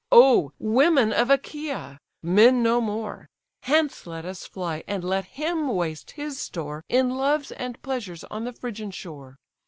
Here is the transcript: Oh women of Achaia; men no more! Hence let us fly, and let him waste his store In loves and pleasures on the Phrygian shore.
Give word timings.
Oh 0.11 0.51
women 0.57 1.13
of 1.13 1.29
Achaia; 1.29 1.99
men 2.23 2.63
no 2.63 2.81
more! 2.81 3.29
Hence 3.61 4.07
let 4.07 4.25
us 4.25 4.47
fly, 4.47 4.83
and 4.87 5.03
let 5.03 5.25
him 5.25 5.67
waste 5.67 6.09
his 6.17 6.39
store 6.39 6.83
In 6.89 7.11
loves 7.11 7.51
and 7.51 7.79
pleasures 7.83 8.23
on 8.23 8.43
the 8.45 8.53
Phrygian 8.53 8.89
shore. 8.89 9.37